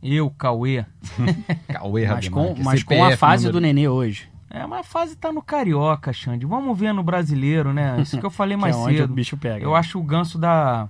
[0.03, 0.85] Eu, Cauê.
[1.69, 4.29] Cauê Mas com, mas com a CPF fase número- do Nenê hoje.
[4.53, 6.45] É, mas a fase tá no Carioca, Xande.
[6.45, 8.01] Vamos ver no brasileiro, né?
[8.01, 9.11] Isso que eu falei Que mais é onde cedo.
[9.11, 9.65] o bicho pega.
[9.65, 10.89] Eu acho o Ganso dá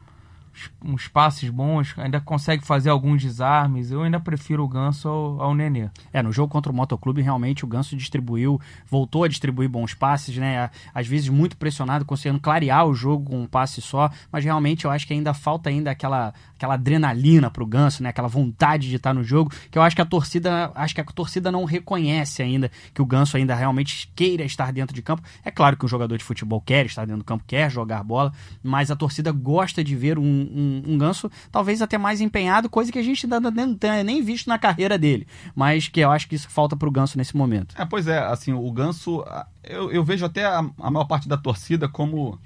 [0.85, 3.91] uns- passes bons, ainda consegue fazer alguns desarmes.
[3.91, 5.89] Eu ainda prefiro o Ganso ao, ao Nenê.
[6.13, 10.37] É, no jogo contra o Motoclube, realmente o Ganso distribuiu, voltou a distribuir bons passes,
[10.37, 10.71] né?
[10.95, 14.91] Às vezes muito pressionado, conseguindo clarear o jogo com um passe só, mas realmente eu
[14.91, 18.11] acho que ainda falta ainda aquela, aquela adrenalina pro Ganso, né?
[18.11, 21.05] Aquela vontade de estar no jogo, que eu acho que a torcida, acho que a
[21.05, 25.23] torcida não reconhece ainda que o Ganso ainda realmente queira estar dentro de campo.
[25.45, 28.33] É claro que um jogador de futebol quer estar dentro do campo, quer jogar bola,
[28.63, 32.91] mas a torcida gosta de ver um, um, um Ganso talvez até mais empenhado, coisa
[32.93, 36.29] que a gente ainda não tem nem visto na carreira dele, mas que eu acho
[36.29, 37.75] que isso falta pro Ganso nesse momento.
[37.79, 39.25] É, pois é, assim, o Ganso,
[39.65, 42.39] eu, eu vejo até a, a maior parte da torcida como,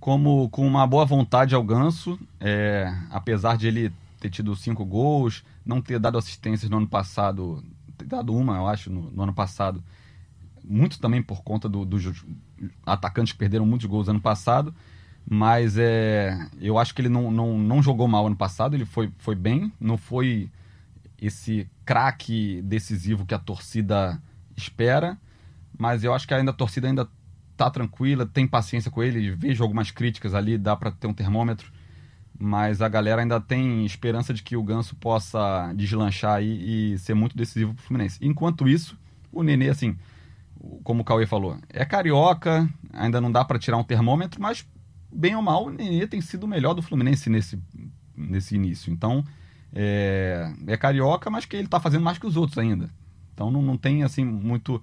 [0.00, 5.44] como com uma boa vontade ao Ganso, é, apesar de ele ter tido cinco gols,
[5.64, 7.62] não ter dado assistências no ano passado,
[7.96, 9.82] ter dado uma, eu acho, no, no ano passado,
[10.64, 12.24] muito também por conta do- dos
[12.84, 14.74] atacantes que perderam muitos gols ano passado,
[15.30, 19.12] mas é, eu acho que ele não, não, não jogou mal ano passado, ele foi,
[19.18, 20.50] foi bem, não foi
[21.20, 24.20] esse craque decisivo que a torcida
[24.56, 25.18] espera,
[25.76, 27.06] mas eu acho que ainda a torcida ainda
[27.58, 31.70] tá tranquila, tem paciência com ele, vejo algumas críticas ali, dá para ter um termômetro,
[32.38, 37.12] mas a galera ainda tem esperança de que o Ganso possa deslanchar aí e ser
[37.12, 38.18] muito decisivo pro Fluminense.
[38.22, 38.96] Enquanto isso,
[39.30, 39.98] o Nenê, assim,
[40.84, 44.64] como o Cauê falou, é carioca, ainda não dá para tirar um termômetro, mas
[45.12, 47.58] bem ou mal, o Nenê tem sido o melhor do Fluminense nesse,
[48.16, 48.92] nesse início.
[48.92, 49.24] Então,
[49.72, 52.90] é, é carioca, mas que ele tá fazendo mais que os outros ainda.
[53.34, 54.82] Então não, não tem assim muito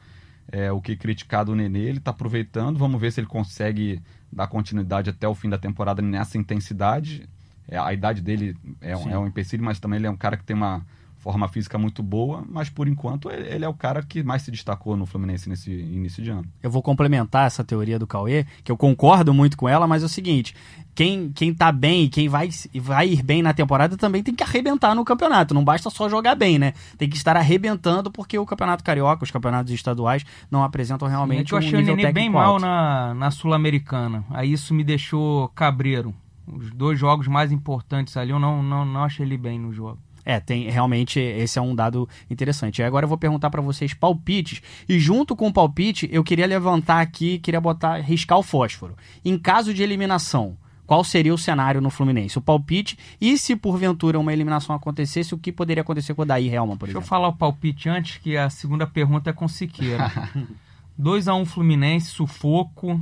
[0.52, 4.48] é, o que criticar do Nenê, ele tá aproveitando, vamos ver se ele consegue dar
[4.48, 7.28] continuidade até o fim da temporada nessa intensidade.
[7.68, 10.38] É, a idade dele é um, é um empecilho, mas também ele é um cara
[10.38, 10.86] que tem uma
[11.26, 14.96] forma física muito boa, mas por enquanto ele é o cara que mais se destacou
[14.96, 16.46] no Fluminense nesse início de ano.
[16.62, 20.06] Eu vou complementar essa teoria do Cauê, que eu concordo muito com ela, mas é
[20.06, 20.56] o seguinte:
[20.94, 24.44] quem, quem tá bem e quem vai, vai ir bem na temporada também tem que
[24.44, 25.56] arrebentar no campeonato.
[25.56, 26.74] Não basta só jogar bem, né?
[26.96, 31.56] Tem que estar arrebentando, porque o campeonato carioca, os campeonatos estaduais, não apresentam realmente eu
[31.56, 32.62] um achei o nível Nenê bem técnico mal alto.
[32.62, 34.24] na, na Sul-Americana.
[34.30, 36.14] Aí isso me deixou cabreiro.
[36.46, 39.98] Os dois jogos mais importantes ali, eu não, não, não achei ele bem no jogo.
[40.26, 42.80] É, tem realmente esse é um dado interessante.
[42.80, 46.48] E agora eu vou perguntar pra vocês palpites e junto com o palpite eu queria
[46.48, 48.96] levantar aqui, queria botar riscar o fósforo.
[49.24, 50.58] Em caso de eliminação,
[50.88, 52.38] qual seria o cenário no Fluminense?
[52.38, 56.48] O palpite e se porventura uma eliminação acontecesse, o que poderia acontecer com o Daí
[56.48, 57.10] Helman, por Deixa eu exemplo?
[57.10, 60.12] falar o palpite antes, que a segunda pergunta é com Siqueira.
[61.00, 63.02] 2x1 Fluminense, sufoco.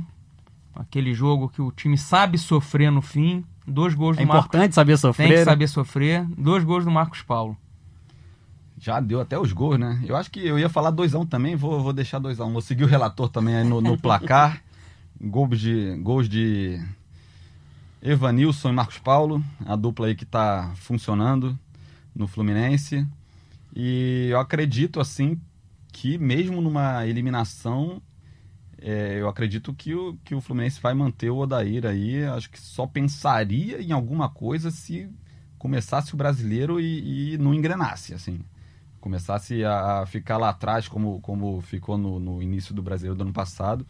[0.74, 3.44] Aquele jogo que o time sabe sofrer no fim.
[3.66, 4.46] Dois gols É do Marcos.
[4.46, 5.24] importante saber sofrer.
[5.28, 5.44] Tem que né?
[5.44, 6.26] saber sofrer.
[6.36, 7.56] Dois gols do Marcos Paulo.
[8.78, 10.02] Já deu até os gols, né?
[10.04, 12.52] Eu acho que eu ia falar 2x1 também, vou, vou deixar 2x1.
[12.52, 14.62] Vou seguir o relator também aí no, no placar.
[15.20, 16.78] gols de, gols de
[18.02, 21.58] Evanilson e Marcos Paulo, a dupla aí que tá funcionando
[22.14, 23.06] no Fluminense.
[23.74, 25.40] E eu acredito, assim,
[25.90, 28.02] que mesmo numa eliminação,
[28.86, 32.22] é, eu acredito que o, que o Fluminense vai manter o Odair aí.
[32.26, 35.08] Acho que só pensaria em alguma coisa se
[35.58, 38.40] começasse o brasileiro e, e não engrenasse, assim.
[39.00, 43.32] Começasse a ficar lá atrás, como, como ficou no, no início do brasileiro do ano
[43.32, 43.86] passado.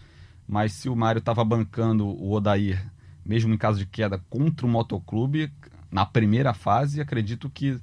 [0.46, 2.88] Mas se o Mário estava bancando o Odair,
[3.24, 5.52] mesmo em caso de queda, contra o Motoclube,
[5.90, 7.80] na primeira fase, acredito que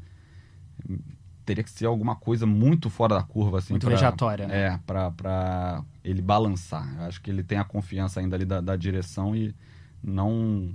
[1.45, 3.73] teria que ser alguma coisa muito fora da curva, assim.
[3.73, 4.57] Muito pra- vejatória, né?
[4.67, 6.87] É, pra, pra ele balançar.
[6.99, 9.53] Eu acho que ele tem a confiança ainda ali da, da direção e
[10.03, 10.71] não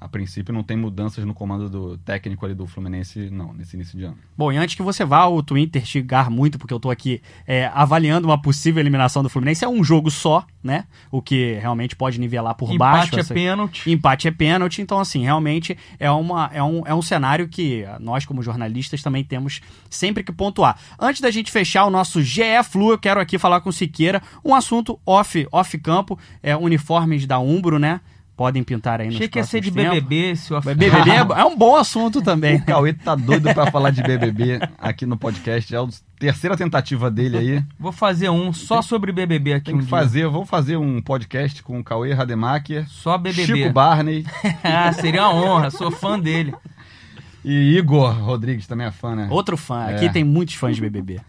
[0.00, 3.96] a princípio não tem mudanças no comando do técnico ali do Fluminense, não, nesse início
[3.96, 4.18] de ano.
[4.36, 7.70] Bom, e antes que você vá ao Twitter xingar muito, porque eu tô aqui é,
[7.74, 10.84] avaliando uma possível eliminação do Fluminense, é um jogo só, né?
[11.10, 12.78] O que realmente pode nivelar por Empate
[13.10, 13.16] baixo.
[13.16, 13.90] é essa- pênalti.
[13.90, 18.26] Empate é pênalti, então assim, realmente é, uma, é, um, é um cenário que nós,
[18.26, 20.78] como jornalistas, também temos sempre que pontuar.
[20.98, 24.20] Antes da gente fechar o nosso GE Flu, eu quero aqui falar com o Siqueira
[24.44, 28.00] um assunto off, off campo, é, uniformes da Umbro, né?
[28.36, 29.94] Podem pintar aí nos Achei que ia ser de tempos.
[29.94, 32.56] BBB, se o BBB é, é um bom assunto também.
[32.62, 35.72] O Cauê tá doido pra falar de BBB aqui no podcast.
[35.72, 35.86] É a
[36.18, 37.64] terceira tentativa dele aí.
[37.78, 39.90] Vou fazer um só sobre BBB aqui Tem um que dia.
[39.90, 43.46] fazer, vamos fazer um podcast com o Cauê Rademacher, Só BBB.
[43.58, 44.26] Chico Barney
[44.64, 46.52] ah, seria uma honra, sou fã dele.
[47.44, 49.28] e Igor Rodrigues também é fã, né?
[49.30, 50.08] Outro fã, aqui É.
[50.08, 51.20] tem muitos fãs de BBB.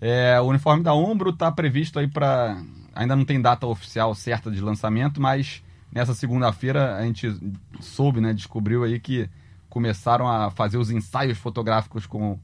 [0.00, 2.56] É, o uniforme da Umbro tá previsto aí para
[2.94, 5.62] ainda não tem data oficial certa de lançamento, mas
[5.92, 7.34] nessa segunda-feira a gente
[7.80, 9.28] soube, né, descobriu aí que
[9.68, 12.38] começaram a fazer os ensaios fotográficos com,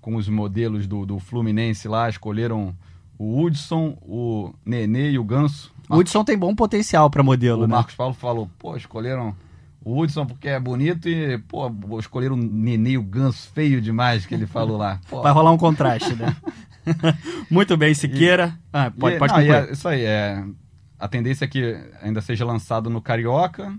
[0.00, 2.74] com os modelos do, do Fluminense lá, escolheram
[3.18, 5.72] o Hudson, o Nenê e o Ganso.
[5.88, 7.74] O Hudson tem bom potencial pra modelo, O né?
[7.74, 9.34] Marcos Paulo falou, pô, escolheram
[9.84, 14.26] o Hudson porque é bonito e, pô, escolheram o Nenê e o Ganso feio demais
[14.26, 14.98] que ele falou lá.
[15.08, 16.34] Pô, Vai rolar um contraste, né?
[17.50, 18.58] Muito bem, Siqueira.
[18.72, 20.44] Ah, pode, E- pode não, e é isso aí, é,
[21.02, 23.76] a tendência é que ainda seja lançado no Carioca,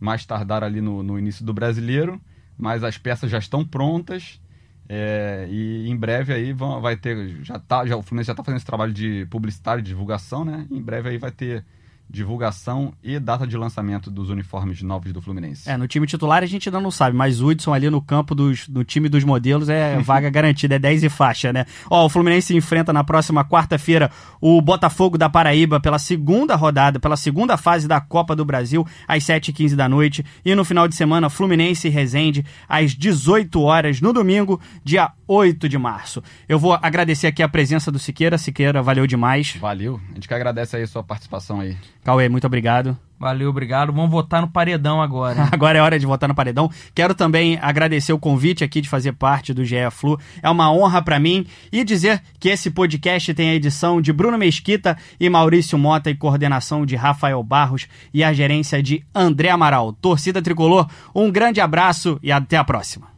[0.00, 2.18] mais tardar ali no, no início do Brasileiro,
[2.56, 4.40] mas as peças já estão prontas
[4.88, 8.42] é, e em breve aí vão, vai ter, já tá, já, o Fluminense já está
[8.42, 10.66] fazendo esse trabalho de publicitário, de divulgação, né?
[10.70, 11.66] Em breve aí vai ter
[12.08, 15.68] divulgação e data de lançamento dos uniformes novos do Fluminense.
[15.68, 18.34] É, no time titular a gente ainda não sabe, mas o Hudson ali no campo
[18.34, 21.66] dos, no time dos modelos é vaga garantida, é 10 e faixa, né?
[21.90, 27.16] Ó, o Fluminense enfrenta na próxima quarta-feira o Botafogo da Paraíba pela segunda rodada, pela
[27.16, 30.24] segunda fase da Copa do Brasil, às 7h15 da noite.
[30.44, 35.68] E no final de semana, Fluminense e Resende, às 18 horas, no domingo, dia 8
[35.68, 36.22] de março.
[36.48, 38.38] Eu vou agradecer aqui a presença do Siqueira.
[38.38, 39.56] Siqueira, valeu demais.
[39.60, 41.76] Valeu, a gente que agradece aí a sua participação aí.
[42.04, 42.96] Cauê, muito obrigado.
[43.18, 43.92] Valeu, obrigado.
[43.92, 45.42] Vamos votar no paredão agora.
[45.44, 45.48] hein?
[45.52, 46.70] Agora é hora de votar no paredão.
[46.94, 50.18] Quero também agradecer o convite aqui de fazer parte do GE Flu.
[50.42, 54.36] É uma honra pra mim e dizer que esse podcast tem a edição de Bruno
[54.36, 59.92] Mesquita e Maurício Mota e coordenação de Rafael Barros e a gerência de André Amaral.
[59.94, 63.13] Torcida Tricolor, um grande abraço e até a próxima.